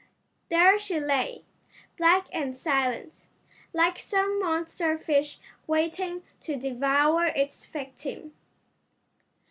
[0.49, 1.43] There she lay,
[1.95, 3.27] black and silent,
[3.71, 8.33] like some monster fish waiting to devour its victim.